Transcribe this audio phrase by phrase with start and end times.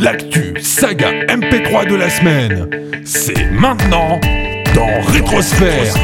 [0.00, 4.18] L'actu saga MP3 de la semaine, c'est maintenant
[4.74, 5.94] dans Rétrosphère.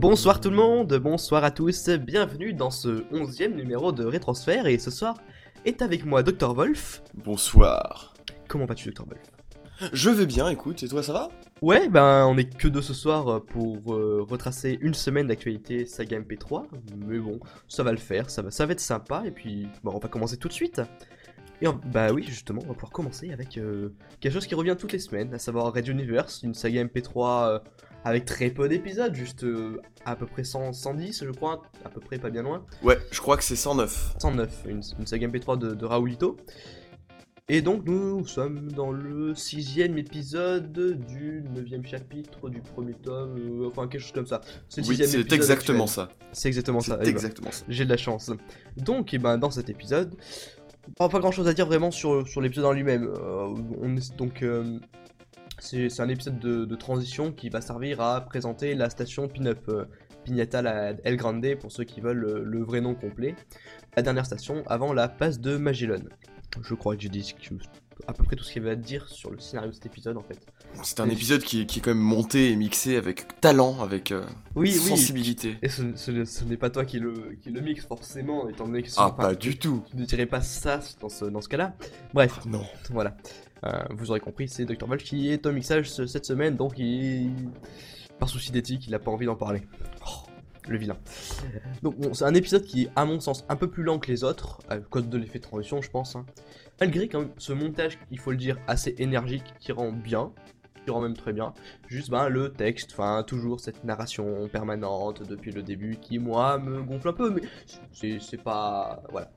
[0.00, 4.78] Bonsoir tout le monde, bonsoir à tous, bienvenue dans ce onzième numéro de Rétrosphère et
[4.78, 5.14] ce soir
[5.64, 7.02] est avec moi Dr Wolf.
[7.14, 8.14] Bonsoir.
[8.48, 9.41] Comment vas-tu Dr Wolf?
[9.92, 11.28] Je vais bien, écoute, et toi ça va?
[11.60, 16.20] Ouais, ben on est que deux ce soir pour euh, retracer une semaine d'actualité saga
[16.20, 16.66] MP3,
[17.06, 19.92] mais bon, ça va le faire, ça va, ça va être sympa, et puis bon,
[19.94, 20.80] on va commencer tout de suite.
[21.60, 24.76] Et on- bah oui, justement, on va pouvoir commencer avec euh, quelque chose qui revient
[24.78, 27.58] toutes les semaines, à savoir Red Universe, une saga MP3 euh,
[28.04, 32.00] avec très peu d'épisodes, juste euh, à peu près 100, 110 je crois, à peu
[32.00, 32.64] près pas bien loin.
[32.82, 34.14] Ouais, je crois que c'est 109.
[34.20, 36.36] 109, une, une saga MP3 de, de Raoulito.
[37.54, 40.72] Et donc nous sommes dans le sixième épisode
[41.06, 44.40] du neuvième chapitre du premier tome, euh, enfin quelque chose comme ça.
[44.70, 45.88] C'est Oui, exactement actuel.
[45.88, 46.08] ça.
[46.32, 46.96] C'est exactement ça.
[47.00, 47.62] Eh ben, exactement ça.
[47.68, 48.30] J'ai de la chance.
[48.78, 50.14] Donc, et ben, dans cet épisode,
[50.96, 53.04] pas, pas grand chose à dire vraiment sur, sur l'épisode en lui-même.
[53.04, 54.42] Euh, on est donc.
[54.42, 54.78] euh,
[55.58, 59.70] c'est c'est un épisode de, de transition qui va servir à présenter la station Pin-Up.
[60.24, 63.34] Pignata la El Grande pour ceux qui veulent le, le vrai nom complet.
[63.96, 66.04] La dernière station avant la passe de Magellan.
[66.60, 67.34] Je crois que j'ai dit
[68.06, 69.86] à peu près tout ce qu'il y avait à dire sur le scénario de cet
[69.86, 70.38] épisode en fait.
[70.82, 74.10] C'est un épisode qui, est- qui est quand même monté et mixé avec talent, avec
[74.12, 74.24] euh,
[74.56, 74.88] Oui, oui.
[74.90, 75.56] sensibilité.
[75.62, 78.82] Et ce, ce- ce n'est pas toi qui le, qui le mixe forcément, étant donné
[78.82, 79.84] que Ah, enfin, pas du tout.
[79.90, 81.74] Tu ne dirais pas ça dans ce, dans ce cas-là.
[82.12, 82.64] Bref, Non.
[82.90, 83.16] voilà.
[83.64, 84.86] Euh, vous aurez compris, c'est Dr.
[84.88, 87.30] Wolf qui est au mixage ce- cette semaine, donc il...
[88.18, 89.62] Par souci d'éthique, il n'a pas envie d'en parler.
[90.68, 90.96] Le vilain.
[91.82, 94.08] Donc bon, c'est un épisode qui est, à mon sens, un peu plus lent que
[94.10, 96.14] les autres, à cause de l'effet de transition, je pense.
[96.14, 96.24] hein.
[96.80, 100.32] Malgré quand même ce montage, il faut le dire, assez énergique, qui rend bien,
[100.84, 101.52] qui rend même très bien.
[101.88, 106.82] Juste ben, le texte, enfin toujours cette narration permanente depuis le début qui moi me
[106.82, 107.42] gonfle un peu, mais
[108.20, 109.02] c'est pas...
[109.10, 109.30] Voilà.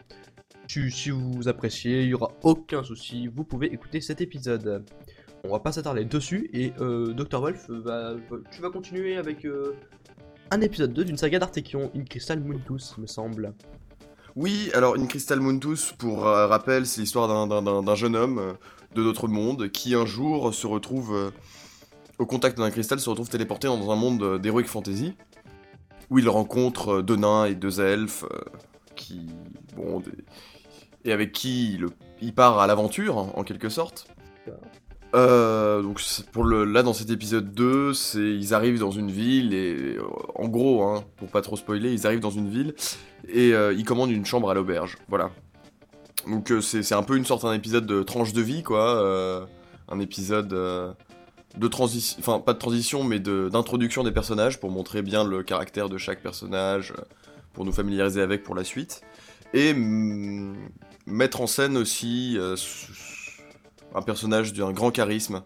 [0.67, 4.83] Si, si vous appréciez, il y aura aucun souci, vous pouvez écouter cet épisode.
[5.43, 7.39] On va pas s'attarder dessus et euh, Dr.
[7.39, 8.15] Wolf, va-
[8.51, 9.75] tu vas continuer avec euh,
[10.55, 13.53] un épisode 2 d'une saga d'Artekion, In Crystal me semble.
[14.37, 18.53] Oui, alors une Crystal Montus, pour euh, rappel, c'est l'histoire d'un- jeune homme euh,
[18.95, 21.31] de notre monde qui un jour se retrouve euh,
[22.19, 25.13] au contact d'un cristal, se retrouve téléporté dans un monde d'heroic fantasy,
[26.09, 28.23] où il rencontre deux nains et deux elfes
[28.95, 29.27] qui,
[29.75, 30.01] bon,
[31.03, 31.77] et avec qui
[32.21, 34.07] il, part à l'aventure en, en quelque sorte.
[35.15, 36.01] Euh, donc
[36.33, 40.03] pour le, là dans cet épisode 2, c'est ils arrivent dans une ville et euh,
[40.35, 42.75] en gros, hein, pour pas trop spoiler, ils arrivent dans une ville
[43.29, 44.97] et euh, ils commandent une chambre à l'auberge.
[45.07, 45.31] Voilà.
[46.27, 49.47] Donc euh, c'est un peu une sorte d'un épisode de tranche de vie quoi,
[49.87, 55.23] un épisode de transition, enfin pas de transition mais d'introduction des personnages pour montrer bien
[55.23, 56.93] le caractère de chaque personnage,
[57.53, 59.01] pour nous familiariser avec pour la suite
[59.53, 60.55] et mm,
[61.05, 62.37] mettre en scène aussi
[63.95, 65.41] un personnage d'un grand charisme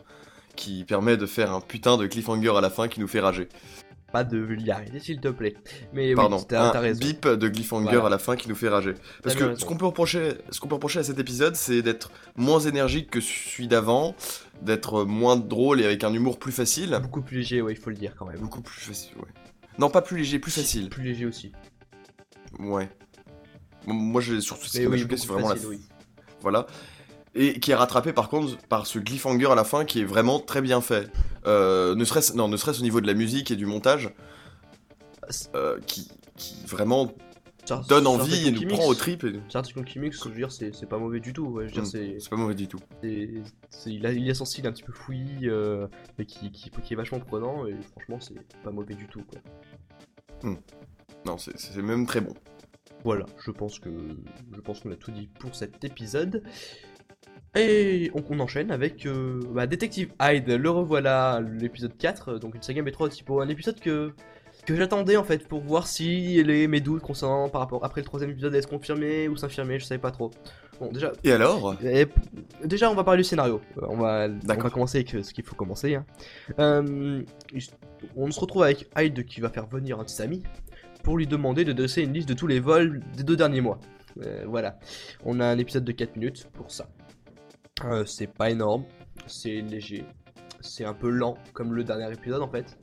[0.55, 3.47] qui permet de faire un putain de cliffhanger à la fin qui nous fait rager.
[4.11, 5.55] Pas de vulgarité, s'il te plaît.
[5.93, 6.99] Mais Pardon, oui, t'as t'as un raison.
[6.99, 8.05] bip de cliffhanger Voilà.
[8.07, 8.95] à la fin qui nous fait rager.
[9.21, 12.11] Parce que ce qu'on peut reprocher, ce qu'on peut reprocher à cet épisode, c'est d'être
[12.35, 14.15] moins énergique que celui d'avant,
[14.63, 16.97] d'être moins drôle et avec un humour plus facile.
[17.03, 18.39] Beaucoup plus léger, ouais, il faut le dire quand même.
[18.39, 19.29] Beaucoup plus facile, ouais.
[19.77, 20.89] Non, pas plus léger, plus facile.
[20.89, 21.51] Plus léger aussi.
[22.57, 22.89] Ouais.
[23.85, 25.81] Moi, j'ai surtout ce qui m'a choqué, c'est vraiment la facile, oui.
[26.41, 26.65] Voilà.
[27.35, 30.39] Et qui est rattrapé par contre par ce cliffhanger à la fin qui est vraiment
[30.39, 31.11] très bien fait.
[31.45, 34.09] Euh, ne serait-ce non, ne serait-ce au niveau de la musique et du montage,
[35.55, 37.13] euh, qui, qui vraiment
[37.65, 39.23] Ça- donne envie et nous prend au trip.
[39.25, 41.45] et- C'est un truc qui je veux dire, c'est c'est pas mauvais du tout.
[41.45, 41.67] Ouais.
[41.69, 41.85] Je veux dire,
[42.19, 42.79] c'est- pas mauvais du tout.
[43.03, 45.87] il, a, il a son style un petit peu fouillis, euh,
[46.17, 49.21] mais qui, qui, qui est vachement prenant, et franchement, c'est pas mauvais du tout.
[50.41, 50.53] Quoi.
[51.25, 52.33] Non, c'est- c'est même très bon.
[53.03, 53.89] Voilà, je pense que
[54.53, 56.43] je pense qu'on a tout dit pour cet épisode.
[57.55, 62.61] Et on, on enchaîne avec euh, bah, Détective Hyde, le revoilà, l'épisode 4, donc une
[62.61, 64.11] saga métro typo, un épisode que,
[64.65, 68.05] que j'attendais en fait pour voir si les, mes doutes concernant par rapport après le
[68.05, 70.29] troisième épisode allaient se confirmer ou s'infirmer, je savais pas trop.
[70.79, 71.75] Bon déjà, Et alors?
[71.83, 72.13] et p-
[72.63, 75.33] déjà on va parler du scénario, Euh, on va, on va commencer avec euh, ce
[75.33, 75.95] qu'il faut commencer.
[75.95, 76.05] hein.
[76.59, 77.21] Euh,
[78.15, 80.43] on se retrouve avec Hyde qui va faire venir un de ses amis
[81.03, 83.79] pour lui demander de dresser une liste de tous les vols des deux derniers mois.
[84.23, 84.77] Euh, voilà,
[85.25, 86.87] on a un épisode de 4 minutes pour ça.
[87.85, 88.83] Euh, c'est pas énorme,
[89.27, 90.03] c'est léger,
[90.61, 92.77] c'est un peu lent comme le dernier épisode en fait.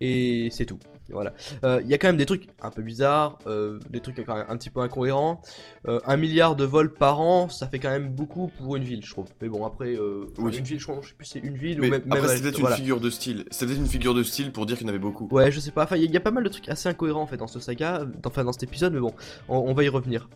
[0.00, 0.78] Et c'est tout.
[1.10, 1.32] Voilà.
[1.64, 4.36] Euh, Il y a quand même des trucs un peu bizarres, euh, des trucs quand
[4.36, 5.40] même un petit peu incohérents.
[5.88, 9.02] Euh, un milliard de vols par an, ça fait quand même beaucoup pour une ville,
[9.04, 9.26] je trouve.
[9.40, 10.54] Mais bon, après, euh, Oui.
[10.56, 12.02] une ville, je, crois, je sais plus si c'est une ville Mais ou même.
[12.10, 12.76] après, c'est peut-être voilà.
[12.76, 13.46] une figure de style.
[13.50, 15.26] C'est peut-être une figure de style pour dire qu'il y en avait beaucoup.
[15.32, 15.84] Ouais, je sais pas.
[15.84, 17.38] Enfin, il y, a- il y a pas mal de trucs assez incohérents en fait
[17.38, 19.14] dans ce saga, dans- enfin dans cet épisode, mais bon,
[19.48, 20.28] on, on va y revenir.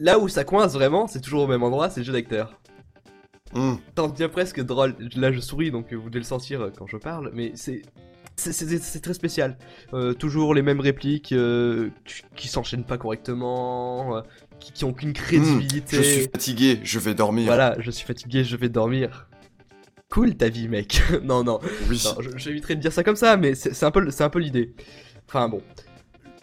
[0.00, 2.58] Là où ça coince vraiment, c'est toujours au même endroit, c'est le jeu d'acteur.
[3.54, 3.74] Hmm.
[3.96, 4.94] Ça en devient presque drôle.
[5.16, 7.82] Là, je souris, donc euh, vous devez le sentir euh, quand je parle, mais c'est.
[8.34, 9.58] Très spécial.
[9.92, 11.90] Euh, toujours les mêmes répliques euh,
[12.34, 14.20] qui- s'enchaînent pas correctement, euh,
[14.58, 15.96] qui, qui ont qu'une crédibilité.
[15.98, 17.44] Je suis fatigué, je vais dormir.
[17.44, 19.28] Voilà, je suis fatigué, je vais dormir.
[20.08, 21.02] Cool ta vie, mec.
[21.22, 21.60] non, non.
[21.90, 22.02] Oui.
[22.06, 24.38] Non, j'éviterai de dire ça comme ça, mais c'est c'est un peu, c'est un peu
[24.38, 24.74] l'idée.
[25.28, 25.62] Enfin bon.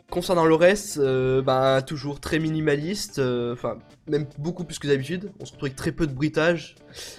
[0.09, 3.77] Concernant le reste, euh, bah, toujours très minimaliste, euh, enfin
[4.07, 5.31] même beaucoup plus que d'habitude.
[5.39, 6.73] On se retrouve avec très peu de bruitage,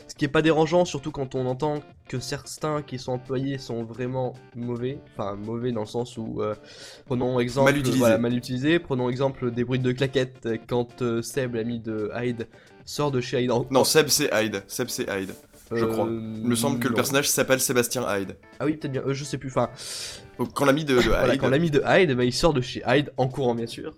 [0.08, 3.84] ce qui est pas dérangeant, surtout quand on entend que certains qui sont employés sont
[3.84, 4.98] vraiment mauvais.
[5.16, 6.56] Enfin mauvais dans le sens où, euh,
[7.06, 7.98] prenons exemple, Mal utilisés.
[8.00, 8.81] voilà, mal utilisé.
[8.81, 12.48] Prenons exemple des bruits de claquettes euh, quand Seb, l'ami de Hyde,
[12.84, 13.52] sort de chez Hyde.
[13.52, 14.64] en- Non, Seb c'est Hyde.
[14.66, 15.31] Seb c'est Hyde.
[15.72, 16.06] Je crois.
[16.06, 16.96] Euh, Il me semble que le non.
[16.96, 18.37] personnage s'appelle Sébastien Hyde.
[18.58, 19.02] Ah oui, peut-être bien.
[19.06, 19.49] euh, je sais plus.
[19.50, 19.70] Enfin,
[20.38, 22.61] Donc, quand l'ami de, de Voilà, Hyde quand l'ami de Hyde, bah, il sort de
[22.61, 23.94] chez Hyde en courant bien sûr,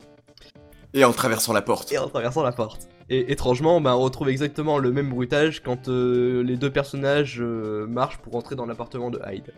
[0.94, 1.90] et en traversant la porte.
[1.92, 2.88] et en traversant la porte.
[3.08, 7.86] Et étrangement, bah, on retrouve exactement le même bruitage quand euh, les deux personnages euh,
[7.86, 9.52] marchent pour entrer dans l'appartement de Hyde.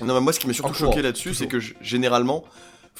[0.00, 2.44] Non, mais moi, ce qui m'a surtout En choqué là-dessus, c'est que généralement,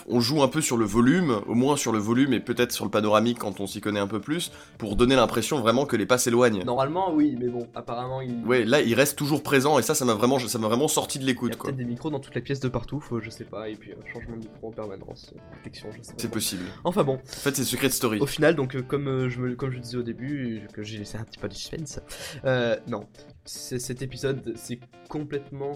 [0.08, 2.84] on joue un peu sur le volume, au moins sur le volume et peut-être sur
[2.84, 6.06] le panoramique quand on s'y connaît un peu plus, pour donner l'impression vraiment que les
[6.06, 6.64] pas s'éloignent.
[6.64, 10.04] Normalement, oui, mais bon, apparemment, il, Ouais, là, il reste toujours présent et ça, ça
[10.04, 12.20] m'a vraiment, ça m'a vraiment sorti de il y a l'écoute, peut-être des micros dans
[12.20, 14.68] toute la pièce de partout, faut, je sais pas, et puis euh, changement de micro
[14.68, 16.18] en permanence, euh, protection, je sais pas.
[16.18, 16.64] C'est possible.
[16.84, 18.18] Enfin bon, En fait, c'est Secret Story.
[18.20, 20.98] Au final, donc euh, comme, euh, je me, comme je disais au début, que j'ai
[20.98, 22.00] laissé un petit peu de suspense,
[22.86, 23.06] non,
[23.44, 24.78] cet épisode, c'est
[25.08, 25.72] complètement...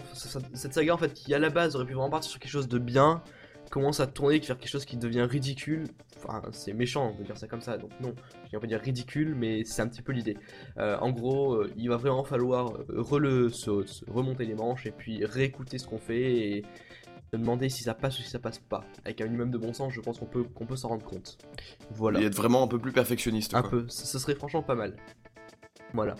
[0.53, 2.67] Cette saga, en fait, qui à la base aurait pu vraiment partir sur quelque chose
[2.67, 3.21] de bien,
[3.73, 5.85] commence à tourner vers quelque chose qui devient ridicule.
[6.17, 8.13] Enfin, c'est méchant de dire ça comme ça, donc non,
[8.45, 10.37] je vais pas dire ridicule, mais c'est un petit peu l'idée.
[10.77, 14.85] Euh, en gros, euh, il va vraiment falloir euh, rele- se- se remonter les manches
[14.85, 16.63] et puis réécouter ce qu'on fait et
[17.33, 18.83] se demander si ça passe ou si ça passe pas.
[19.05, 21.39] Avec un minimum de bon sens, je pense qu'on peut, qu'on peut s'en rendre compte.
[21.89, 22.21] Voilà.
[22.21, 23.71] Et être vraiment un peu plus perfectionniste, Un quoi.
[23.71, 24.95] peu, ce serait franchement pas mal.
[25.93, 26.15] Voilà.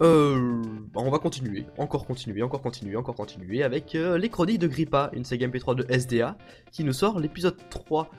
[0.00, 0.62] Euh,
[0.96, 5.10] on va continuer, encore continuer, encore continuer, encore continuer avec euh, les chroniques de Grippa,
[5.12, 6.36] une saga MP3 de SDA
[6.72, 8.10] qui nous sort l'épisode 3.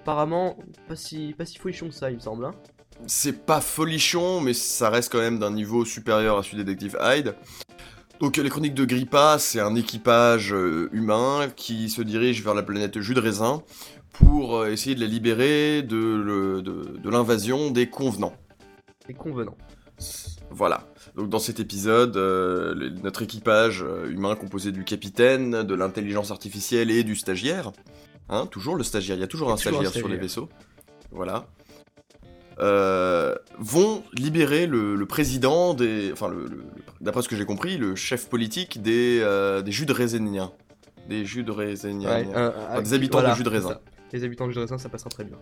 [0.00, 2.44] Apparemment, pas si, pas si folichon que ça, il me semble.
[2.44, 2.54] hein.
[3.06, 6.98] C'est pas folichon, mais ça reste quand même d'un niveau supérieur à celui de Détective
[7.00, 7.34] Hyde.
[8.20, 12.62] Donc les chroniques de Grippa, c'est un équipage euh, humain qui se dirige vers la
[12.62, 13.62] planète Jus de Raisin
[14.12, 18.34] pour euh, essayer de la libérer de, le- de- de l'invasion des convenants.
[19.06, 19.56] C'est convenant.
[20.50, 20.86] Voilà.
[21.16, 26.30] Donc dans cet épisode, euh, le- notre équipage euh, humain composé du capitaine, de l'intelligence
[26.30, 27.72] artificielle et du stagiaire,
[28.28, 30.48] hein, toujours le stagiaire, il y a toujours un toujours un stagiaire sur les vaisseaux,
[31.10, 31.46] voilà,
[32.60, 36.64] euh, vont libérer le, le président des, enfin le, le-
[37.00, 40.52] d'après ce que j'ai compris, le chef politique des, euh, des jus de raisinien,
[41.08, 42.08] des jus de raisinien.
[42.10, 43.78] Ouais, des habitants voilà, du jus de raisin.
[44.12, 45.36] Les habitants du jus de raisin, ça passera très bien.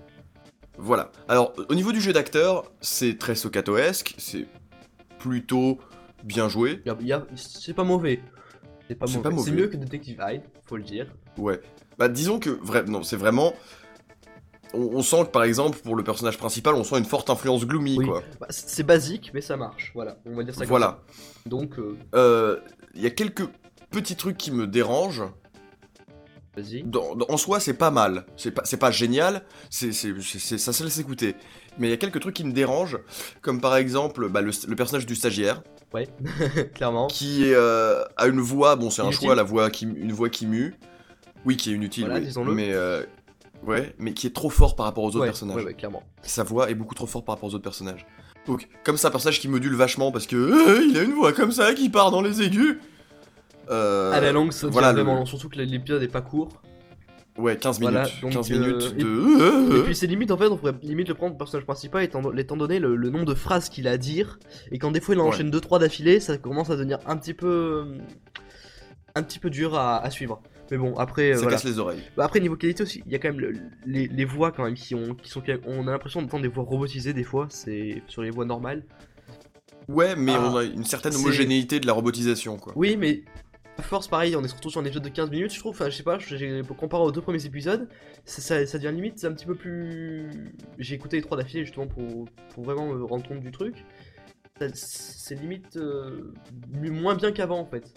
[0.79, 1.11] Voilà.
[1.29, 4.47] Alors, au niveau du jeu d'acteur, c'est très soccatoesque, c'est
[5.19, 5.79] plutôt
[6.25, 6.83] bien joué.
[7.37, 8.21] C'est pas mauvais.
[8.89, 9.43] C'est pas mauvais.
[9.43, 11.13] C'est mieux que Detective Hyde, faut le dire.
[11.37, 11.61] Ouais.
[11.99, 13.55] Bah disons que vrai, non, c'est vraiment.
[14.73, 17.67] On, on sent que par exemple pour le personnage principal, on sent une forte influence
[17.67, 18.07] gloomy Oui.
[18.07, 18.23] quoi.
[18.41, 19.91] Bah, c'est basique, mais ça marche.
[19.95, 21.01] Voilà, on va dire ça comme Voilà.
[21.07, 21.49] ça.
[21.49, 22.61] Donc, euh, Euh,
[22.95, 23.47] Il y a quelques
[23.91, 25.25] petits trucs qui me dérangent.
[26.57, 26.85] Vas-y.
[27.29, 28.25] En soi, c'est pas mal.
[28.37, 29.43] C'est pas, pas génial.
[29.71, 31.35] C'est, ça se laisse écouter.
[31.79, 32.99] Mais il y a quelques trucs qui me dérangent,
[33.41, 35.63] comme par exemple bah, le, le personnage du stagiaire,
[35.95, 36.07] Ouais,
[36.75, 37.07] clairement.
[37.07, 38.77] qui euh, a une voix.
[38.77, 40.75] Bon, c'est un choix, la voix qui, une voix qui mue.
[41.45, 42.05] Oui, qui est inutile.
[42.05, 42.27] Voilà, oui.
[42.27, 42.53] disons-le.
[42.53, 43.03] Mais euh,
[43.67, 45.57] ouais, mais qui est trop fort par rapport aux autres ouais, personnages.
[45.57, 46.03] ouais, ouais, clairement.
[46.23, 48.07] sa voix est beaucoup trop forte par rapport aux autres personnages.
[48.47, 51.33] Donc, comme c'est un personnage qui module vachement parce que euh, il a une voix
[51.33, 52.79] comme ça qui part dans les aigus.
[53.71, 56.63] Euh, à la longue, ça voilà, le- vraiment long, surtout que l'épisode est pas court.
[57.37, 57.93] Ouais, 15 minutes.
[57.95, 59.79] Voilà, donc, 15 euh, minutes de.
[59.81, 62.33] Et puis c'est limite, en fait, on pourrait limite le prendre pour personnage principal étant,
[62.37, 64.39] étant donné le, le nombre de phrases qu'il a à dire.
[64.73, 65.29] Et quand des fois il en Ouais.
[65.29, 67.87] enchaîne 2-3 d'affilée, ça commence à devenir un petit peu.
[69.15, 70.41] un petit peu dur à, à suivre.
[70.71, 71.57] Mais bon, après, euh, ça voilà.
[71.57, 72.03] casse les oreilles.
[72.17, 73.55] Bah, après niveau qualité aussi, il y a quand même le-
[73.87, 76.65] les, les voix quand même qui ont qui sont on a l'impression d'entendre des voix
[76.65, 78.83] robotisées des fois, c'est sur les voix normales.
[79.89, 82.73] Ouais, mais Ah, on a une certaine homogénéité de la robotisation, quoi.
[82.77, 83.23] Oui, mais
[83.83, 85.97] force pareil, on est surtout sur un épisode de 15 minutes, je trouve, enfin je
[85.97, 86.19] sais pas,
[86.79, 87.89] comparé aux deux premiers épisodes,
[88.25, 90.31] ça, ça, ça devient limite un petit peu plus...
[90.79, 93.85] J'ai écouté les trois d'affilée justement pour, pour vraiment me rendre compte du truc.
[94.75, 96.33] C'est limite euh,
[96.73, 97.95] moins bien qu'avant en fait.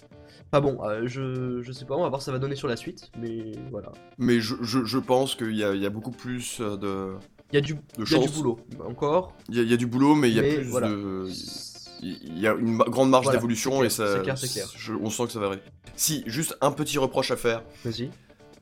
[0.51, 2.55] Enfin bon, euh, je, je sais pas, on va voir ce que ça va donner
[2.55, 3.91] sur la suite, mais voilà.
[4.19, 7.15] Mais je, je, je pense qu'il y a, il y a beaucoup plus de,
[7.51, 9.33] Il y a du, y a boulot, encore.
[9.49, 10.89] Il y, a, il y a du boulot, mais il y a plus voilà.
[10.89, 11.27] de.
[12.01, 14.15] Il y a une grande marge Voilà, d'évolution et ça.
[14.17, 14.67] c'est clair, c'est clair.
[14.75, 15.61] je- on sent que ça va arriver.
[15.95, 18.09] Si, juste un petit reproche à faire Vas-y.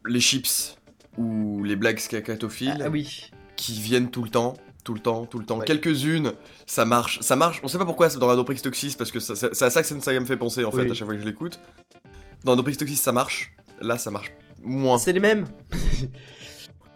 [0.05, 0.75] les chips
[1.17, 3.31] ou les blagues scacatophiles Ah, oui.
[3.55, 4.55] qui viennent tout le temps.
[4.84, 5.60] Tout le temps, tout le temps.
[5.60, 5.65] Ouais.
[5.65, 6.34] Quelques-unes,
[6.65, 7.19] ça marche.
[7.22, 7.60] Ça marche.
[7.63, 9.88] On sait pas pourquoi c'est dans Adoprix Toxis, parce que ça- c'est à ça que
[10.01, 11.60] saga me fait penser en fait à chaque fois que je l'écoute.
[12.43, 13.51] Dans Adoprix Toxis, ça marche.
[13.81, 14.31] Là, ça marche
[14.63, 14.98] moins.
[14.98, 15.46] C'est les mêmes.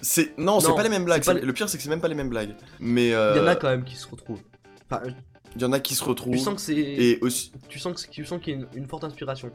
[0.01, 1.25] C'est non, c'est pas les mêmes blagues.
[1.25, 2.55] Le pire, c'est que c'est même pas les mêmes blagues.
[2.79, 4.41] Mais euh, Il y en a quand même qui se retrouvent.
[4.89, 5.01] Enfin,
[5.55, 6.33] il y en a qui se retrouvent.
[6.33, 6.75] tu sens que c'est.
[6.77, 9.51] Et aussi, Tu sens que tu sens qu'il y a une, une forte inspiration.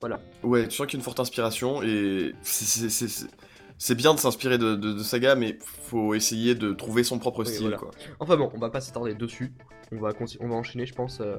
[0.00, 0.20] Voilà.
[0.42, 3.26] ouais, tu sens qu'il y a une forte inspiration et c'est-
[3.84, 7.40] c'est- bien de s'inspirer de, de, de saga, mais faut essayer de trouver son propre
[7.44, 7.76] Oui, style, voilà.
[7.78, 7.90] quoi.
[8.20, 9.52] Enfin bon, on va pas s'attarder dessus.
[9.94, 10.10] On va,
[10.40, 11.36] on va enchaîner, je pense, euh,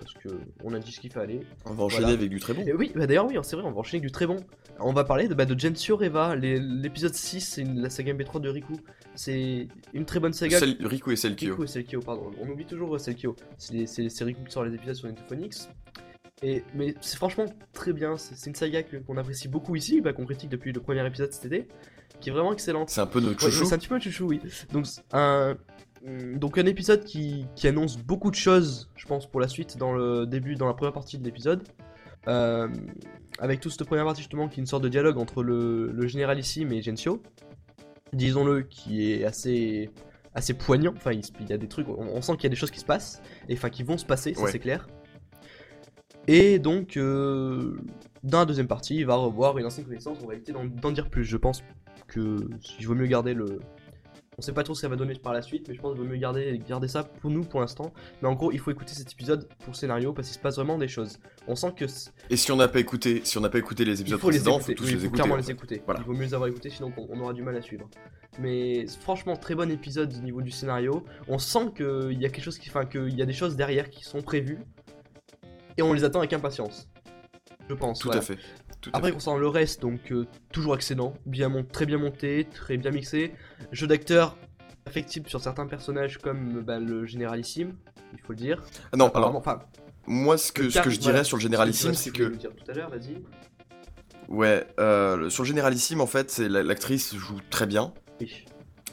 [0.00, 0.28] parce que
[0.64, 1.40] on a dit ce qu'il fallait.
[1.66, 2.16] On va enchaîner Voilà.
[2.18, 2.62] avec du très bon.
[2.66, 4.38] Et oui, bah d'ailleurs, oui, c'est vrai, on va enchaîner avec du très bon.
[4.80, 8.48] On va parler de, bah, de Gensio Reva, l'épisode 6, c'est la saga MP3 de
[8.48, 8.74] Riku.
[9.14, 10.58] C'est une très bonne saga.
[10.58, 11.50] Celle- Riku et Selkio.
[11.50, 12.30] Riku et Selkio, pardon.
[12.40, 13.36] On oublie toujours euh, Selkio.
[13.58, 15.68] C'est les- c'est c'est Riku qui sort les épisodes sur Netophonix.
[16.42, 18.16] Et, mais c'est franchement très bien.
[18.16, 21.44] C'est une saga qu'on apprécie beaucoup ici, bah, qu'on critique depuis le premier épisode cet
[21.46, 21.68] été,
[22.20, 22.90] qui est vraiment excellente.
[22.90, 23.64] C'est un peu notre Ouais, chouchou.
[23.64, 24.40] c'est un petit peu chouchou, oui.
[24.72, 25.56] Donc un,
[26.06, 29.76] hum, donc un épisode qui, qui annonce beaucoup de choses, je pense, pour la suite
[29.78, 31.62] dans le début, dans la première partie de l'épisode.
[32.28, 32.68] Euh,
[33.40, 36.06] avec toute cette première partie justement qui est une sorte de dialogue entre le, le
[36.06, 37.22] généralissime et Gensio.
[38.12, 39.90] Disons-le, qui est assez
[40.34, 40.92] assez poignant.
[40.96, 42.80] Enfin, il, y a des trucs, on, on sent qu'il y a des choses qui
[42.80, 44.50] se passent, et enfin qui vont se passer, ça Ouais.
[44.50, 44.86] c'est clair.
[46.28, 47.76] Et donc, euh,
[48.22, 50.18] dans la deuxième partie, il va revoir une ancienne connaissance.
[50.22, 51.24] On va éviter d'en dire plus.
[51.24, 51.62] Je pense
[52.06, 52.48] que
[52.78, 53.60] il vaut mieux garder le.
[54.38, 55.92] On sait pas trop ce que ça va donner par la suite, mais je pense
[55.92, 57.92] qu'il vaut mieux garder, garder ça pour nous pour l'instant.
[58.22, 60.56] Mais en gros, il faut écouter cet épisode pour le scénario parce qu'il se passe
[60.56, 61.18] vraiment des choses.
[61.46, 61.84] On sent que
[62.30, 64.30] Et si on n'a pas écouté, si on n'a pas écouté les il épisodes faut
[64.30, 64.72] les précédents, écouter.
[64.74, 65.14] faut tous Oui, les faut écouter.
[65.16, 65.82] clairement en les écouter.
[65.84, 66.00] Voilà.
[66.00, 67.88] Il vaut mieux les avoir écoutés, sinon on, on aura du mal à suivre.
[68.38, 71.04] Mais franchement, très bon épisode au niveau du scénario.
[71.28, 73.90] On sent qu'il y a quelque chose qui, enfin, qu'il y a des choses derrière
[73.90, 74.60] qui sont prévues
[75.76, 76.88] et on les attend avec impatience.
[77.68, 78.00] Je pense.
[78.00, 78.20] Tout voilà.
[78.20, 78.38] à fait.
[78.80, 79.14] Tout à Après fait.
[79.14, 83.32] concernant le reste, donc euh, toujours excellent, bien mon- très bien monté, très bien mixé,
[83.70, 84.36] jeu d'acteur
[84.86, 87.76] affectible sur certains personnages comme bah, le généralissime,
[88.12, 88.62] il faut le dire.
[88.92, 89.60] Ah non, alors enfin,
[90.08, 92.68] moi ce que, ce je dirais voilà, sur le généralissime, tu c'est que dire tout
[92.68, 93.22] à l'heure, vas-y.
[94.28, 97.92] ouais, euh, sur le généralissime en fait, c'est la- l'actrice joue très bien.
[98.20, 98.44] Oui.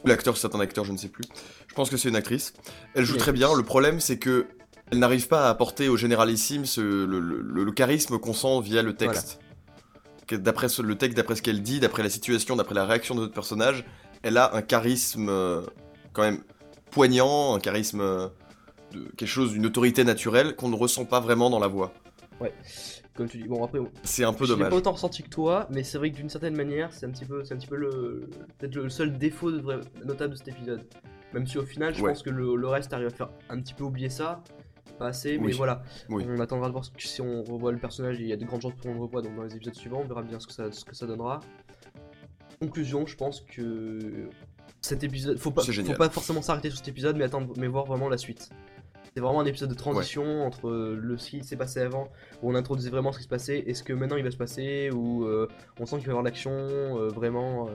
[0.04, 1.24] Ou L'acteur, c'est un acteur, je ne sais plus.
[1.68, 2.54] Je pense que c'est une actrice.
[2.94, 3.54] Elle joue très bien.
[3.54, 4.46] Le problème, c'est que
[4.90, 8.60] elle n'arrive pas à apporter au généralissime ce- le, le- le- le charisme qu'on sent
[8.62, 9.40] via le texte.
[10.30, 13.34] D'après le texte, d'après ce qu'elle dit, d'après la situation, d'après la réaction de notre
[13.34, 13.84] personnage,
[14.22, 15.62] elle a un charisme euh,
[16.12, 16.42] quand même
[16.92, 18.28] poignant, un charisme euh,
[18.92, 21.92] de quelque chose, d'une autorité naturelle qu'on ne ressent pas vraiment dans la voix.
[23.16, 24.70] Comme tu dis, bon après, C'est un peu je dommage.
[24.70, 27.24] pas autant ressenti que toi, mais c'est vrai que d'une certaine manière, c'est un petit
[27.26, 30.48] peu, c'est un petit peu le, peut-être le seul défaut de vrai- notable de cet
[30.48, 30.82] épisode.
[31.34, 32.12] Même si au final, je Ouais.
[32.12, 34.42] pense que le, le reste arrive à faire un petit peu oublier ça,
[34.92, 35.52] pas assez, mais Oui.
[35.52, 35.82] voilà.
[36.08, 36.24] Oui.
[36.28, 38.18] On attendra de voir si on revoit le personnage.
[38.20, 40.00] Il y a de grandes chances qu'on le revoie donc dans les épisodes suivants.
[40.04, 41.40] On verra bien ce que ça, ce que ça donnera.
[42.60, 44.28] Conclusion, je pense que
[44.82, 47.86] cet épisode, faut pas, faut pas forcément s'arrêter sur cet épisode, mais attendre, mais voir
[47.86, 48.50] vraiment la suite.
[49.14, 52.04] C'est vraiment un épisode de transition entre euh, le ce qui s'est passé avant,
[52.42, 54.36] où on introduisait vraiment ce qui se passait, et ce que maintenant il va se
[54.36, 55.48] passer, où euh,
[55.80, 57.72] on sent qu'il va y avoir l'action, euh, vraiment euh,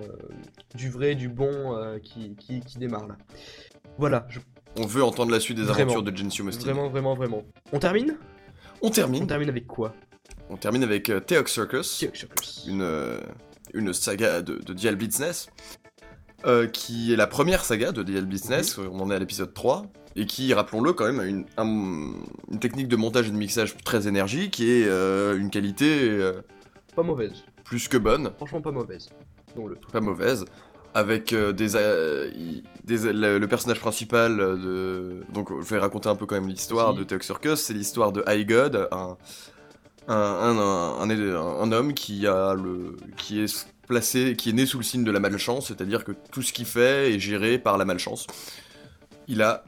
[0.75, 3.17] du vrai, du bon qui, qui, qui démarre là.
[3.98, 4.39] Voilà, je-
[4.77, 5.91] On veut entendre la suite des Vraiment.
[5.94, 6.65] aventures de Gensio Mostyn.
[6.65, 7.44] vraiment, vraiment, vraiment.
[7.72, 8.17] On termine
[8.82, 9.25] On On termine.
[9.27, 9.94] termine avec quoi?
[10.50, 11.98] On termine avec euh, Theox Circus.
[12.13, 12.67] Chuckers.
[12.67, 13.20] une, euh,
[13.74, 15.48] une saga de, de DL Business,
[16.46, 19.86] euh, qui est la première saga de DL Business, on en est à l'épisode 3,
[20.17, 22.13] et qui, rappelons-le, quand même, a une, un-
[22.51, 26.41] une technique de montage et de mixage très énergique et euh, une qualité euh,
[26.96, 27.44] Pas mauvaise.
[27.63, 29.10] plus que bonne, Franchement, pas mauvaise.
[29.58, 30.46] Non, le pas mauvaise,
[30.96, 32.32] avec euh, des, euh,
[32.86, 35.22] des- le, le personnage principal de...
[35.34, 38.24] Donc je vais raconter un peu quand même l'histoire de Theox Circus, c'est l'histoire de
[38.28, 39.18] High God, un,
[40.08, 44.66] un, un, un, un- un homme qui, a le, qui est placé, qui est né
[44.66, 47.78] sous le signe de la malchance, c'est-à-dire que tout ce qu'il fait est géré par
[47.78, 48.25] la malchance.
[49.28, 49.64] Il a,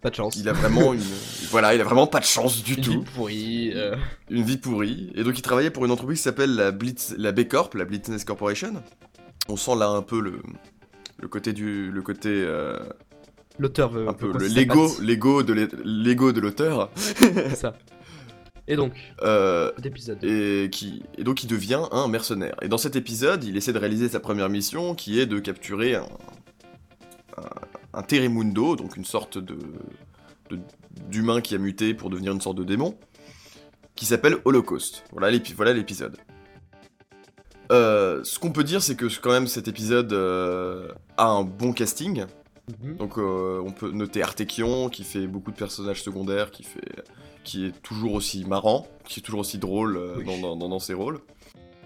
[0.00, 0.34] Pas de chance.
[0.36, 1.00] il a vraiment une,
[1.50, 3.72] voilà, il a vraiment pas de chance du Une tout vie pourrie.
[3.74, 3.94] euh,
[4.30, 5.12] une vie pourrie.
[5.14, 7.84] Et donc il travaillait pour une entreprise qui s'appelle la Blitz, la B Corp, la
[7.84, 8.74] Blitzness Corporation.
[9.48, 10.40] On sent là un peu le,
[11.18, 12.78] le côté du, le côté euh,
[13.58, 14.06] L'auteur veut.
[14.08, 16.90] un peu le l'ego, l'ego de l'é- l'ego de l'auteur.
[16.96, 17.74] C'est ça.
[18.70, 20.22] Et donc, Euh, d'épisode.
[20.22, 22.54] et qui et donc il devient un mercenaire.
[22.60, 25.94] Et dans cet épisode, il essaie de réaliser sa première mission, qui est de capturer
[25.94, 26.06] un,
[27.38, 27.42] un,
[27.94, 29.56] un Terrimundo, donc une sorte de
[31.10, 32.96] d'humain qui a muté pour devenir une sorte de démon.
[33.96, 35.02] qui s'appelle Holocaust.
[35.12, 36.16] Voilà l'épisode.
[37.70, 41.72] Euh, ce qu'on peut dire, c'est que quand même cet épisode euh, a un bon
[41.72, 42.24] casting.
[42.82, 42.96] Mhm.
[42.96, 46.80] Donc euh, on peut noter Artekion qui fait beaucoup de personnages secondaires, qui fait,
[47.44, 50.24] qui est toujours aussi marrant, qui est toujours aussi drôle Oui.
[50.24, 51.20] dans, dans- dans ses rôles,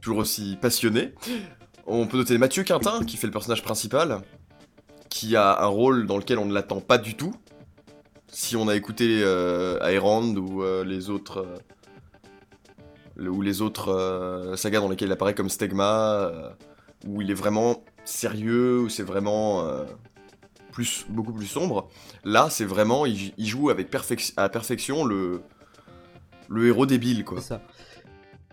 [0.00, 1.14] toujours aussi passionné.
[1.86, 4.22] On peut noter Mathieu Quintin qui fait le personnage principal,
[5.08, 7.34] qui a un rôle dans lequel on ne l'attend pas du tout.
[8.28, 9.20] Si on a écouté
[9.82, 11.44] Aerand ou les autres
[13.16, 16.50] le- ou les autres euh, sagas dans lesquelles il apparaît comme Stegma, euh,
[17.07, 19.85] où il est vraiment sérieux, où c'est vraiment euh,
[20.73, 21.88] plus, beaucoup plus sombre.
[22.25, 25.42] Là, c'est vraiment, il, il joue avec perfec- à perfection le,
[26.49, 27.40] le héros débile, quoi.
[27.40, 27.62] C'est ça.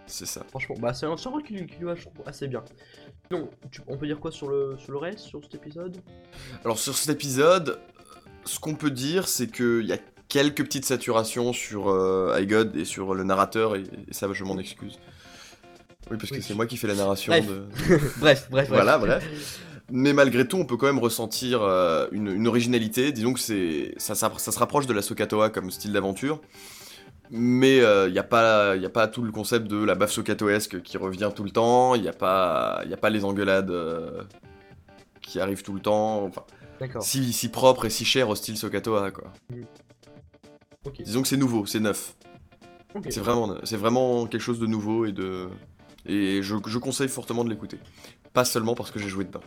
[0.06, 0.44] C'est ça.
[0.50, 2.64] Franchement, bah, c'est un rôle qui, lui- va, je trouve, assez bien.
[3.72, 5.98] Tu- on peut dire quoi sur le, sur le reste, sur cet épisode?
[6.66, 7.80] Alors sur cet épisode,
[8.44, 9.98] ce qu'on peut dire, c'est qu'il y a
[10.30, 14.58] quelques petites saturations sur euh, iGod et sur le narrateur, et, et ça, je m'en
[14.58, 15.00] excuse.
[16.10, 16.42] Oui, parce que Oui.
[16.42, 17.48] c'est moi qui fais la narration Bref.
[17.48, 18.00] de...
[18.20, 18.68] Bref, bref.
[18.70, 19.60] Voilà, bref.
[19.92, 23.12] Mais malgré tout, on peut quand même ressentir euh, une, une originalité.
[23.12, 26.42] Disons que c'est ça, ça, ça se rapproche de la Sokatoa comme style d'aventure.
[27.32, 30.82] Mais il n'y a, pas- y a pas tout le concept de la baffe sokatoesque
[30.82, 31.94] qui revient tout le temps.
[31.94, 34.24] Il n'y a, pas- y a pas les engueulades euh,
[35.22, 36.24] qui arrivent tout le temps.
[36.26, 36.44] Enfin,
[37.02, 39.32] si, si propre et si cher au style Sokatoa, quoi.
[41.04, 42.16] Disons que c'est nouveau, c'est neuf.
[43.10, 45.50] C'est vraiment, c'est vraiment quelque chose de nouveau et de.
[46.06, 47.78] Et je, je conseille fortement de l'écouter.
[48.34, 49.42] Pas seulement parce que j'ai joué dedans.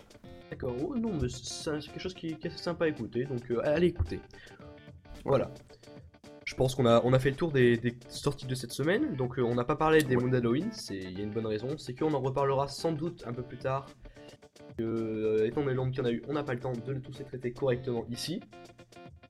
[0.51, 0.75] D'accord.
[0.81, 3.61] Oh, non, mais c'est quelque chose qui, qui est assez sympa à écouter, donc euh,
[3.65, 4.21] allez écouter.
[5.25, 5.51] Voilà.
[6.45, 9.17] Je pense qu'on a, on a fait le tour des, des sorties de cette semaine,
[9.17, 10.23] donc euh, on n'a pas parlé des Ouais.
[10.23, 13.25] mondes Halloween, c'est- il y a une bonne raison, c'est qu'on en reparlera sans doute
[13.27, 13.87] un peu plus tard.
[14.81, 16.73] Euh, étant donné le nombre qu'il y en a eu, on n'a pas le temps
[16.73, 18.41] de tous les traiter correctement ici.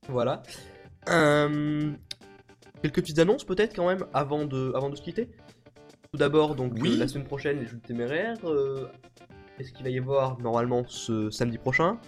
[0.09, 0.43] Voilà.
[1.09, 1.93] Euh,
[2.83, 5.29] quelques petites annonces peut-être quand même avant de, avant de se quitter?
[6.13, 6.95] Tout d'abord, donc Oui.
[6.95, 8.37] euh, la semaine prochaine, les jeux téméraires.
[8.45, 8.87] euh,
[9.59, 11.99] Est-ce qu'il va y avoir normalement ce samedi prochain?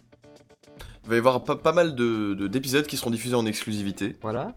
[1.04, 4.16] Il va y avoir pas, pas mal de- de- d'épisodes qui seront diffusés en exclusivité.
[4.22, 4.54] Voilà.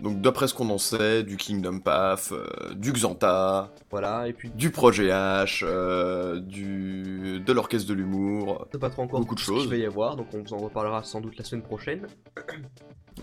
[0.00, 4.50] Donc d'après ce qu'on en sait, du Kingdom Path, euh, du Xanta, Voilà, et puis
[4.50, 9.34] du Projet H, euh, du de l'Orchestre de l'Humour, on sait pas trop encore Beaucoup
[9.36, 9.68] de choses.
[9.68, 12.06] va y avoir, donc on vous en reparlera sans doute la semaine prochaine.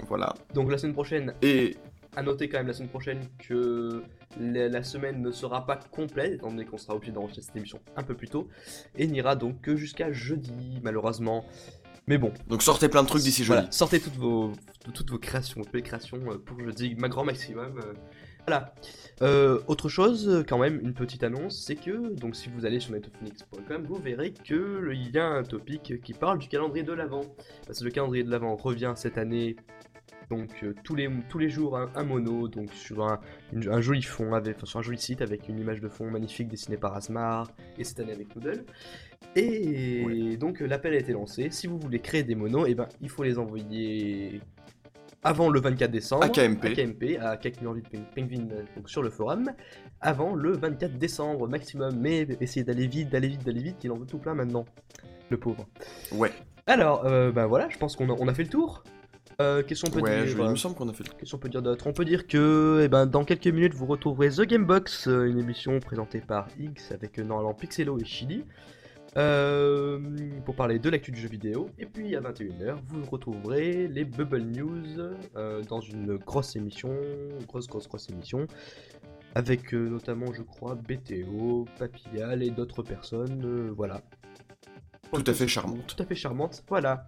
[0.08, 0.34] voilà.
[0.54, 1.76] Donc la semaine prochaine, Et
[2.20, 4.04] à noter quand même la semaine prochaine que
[4.40, 8.04] la, semaine ne sera pas complète, étant donné qu'on sera obligé d'enregistrer cette émission un
[8.04, 8.50] peu plus tôt,
[8.98, 11.46] et n'ira donc que jusqu'à jeudi, malheureusement.
[12.08, 13.56] Mais bon, donc sortez plein de trucs d'ici jeudi.
[13.60, 14.52] Voilà, sortez toutes vos,
[14.94, 17.78] toutes vos créations, toutes les créations euh, pour jeudi, ma grand maximum.
[17.80, 17.94] euh,
[18.46, 18.74] Voilà.
[19.22, 22.92] Euh, autre chose, quand même, une petite annonce, c'est que, donc si vous allez sur
[22.94, 27.26] netophoenix.com, vous verrez que il y a un topic qui parle du calendrier de l'Avent.
[27.66, 29.56] Parce que le calendrier de l'Avent revient cette année,
[30.30, 33.20] donc euh, tous, les, tous les jours un, un mono, donc sur un,
[33.54, 36.10] une- un joli fond, avec, enfin, sur un joli site avec une image de fond
[36.10, 38.64] magnifique dessinée par Asmar, et cette année avec Noodle.
[39.36, 41.50] Et donc euh, l'appel a été lancé.
[41.52, 44.42] Si vous voulez créer des monos, et ben il faut les envoyer
[45.24, 46.66] avant le 24 décembre À KMP.
[46.66, 47.38] à KMP, à
[48.16, 49.52] Penguin, donc sur le forum,
[50.00, 51.98] avant le 24 décembre maximum.
[52.00, 54.66] Mais essayez d'aller vite, d'aller vite, d'aller vite, il en veut tout plein maintenant,
[55.30, 55.68] le pauvre.
[56.14, 56.32] Ouais.
[56.68, 58.84] Alors, euh, ben voilà, je pense qu'on a, on a fait le tour.
[59.42, 61.32] Euh, Qu'est-ce qu'on peut Ouais, dire je- il me semble qu'on a fait le Qu'est-ce
[61.32, 64.30] qu'on peut dire d'autre On peut dire que eh ben, dans quelques minutes, vous retrouverez
[64.30, 68.44] The Gamebox, euh, une émission présentée par X avec euh, normalement Pixelo et Chili,
[69.18, 70.00] euh,
[70.46, 71.70] pour parler de l'actu du jeu vidéo.
[71.80, 76.94] Et puis à 21h, vous retrouverez les Bubble News euh, dans une grosse émission,
[77.48, 78.46] grosse, grosse, grosse émission,
[79.36, 83.70] avec euh, notamment, je crois, BTO, Papillal et d'autres personnes.
[83.76, 84.02] voilà.
[85.14, 85.88] Tout à fait charmante.
[85.88, 87.08] Tout à fait charmante, voilà.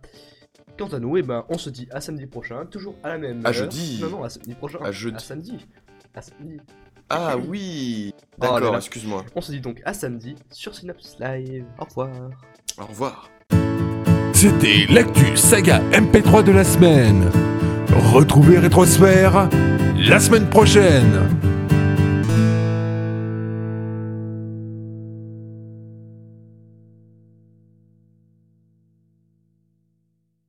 [0.77, 3.45] Quant à nous, eh ben, on se dit à samedi prochain, toujours à la même
[3.45, 3.53] À heure.
[3.53, 3.99] jeudi.
[4.01, 4.79] Non, non, à samedi prochain.
[4.83, 5.15] À jeudi.
[5.17, 5.67] À samedi.
[6.15, 6.57] À samedi.
[7.09, 9.25] Ah oui Oh D'accord, excuse-moi.
[9.35, 11.65] On se dit donc à samedi sur Synapse Live.
[11.79, 12.09] Au revoir.
[12.79, 13.29] Au revoir.
[14.33, 17.29] C'était l'actu saga MP3 de la semaine.
[18.13, 19.49] Retrouvez Rétrosphère
[19.97, 21.27] la semaine prochaine.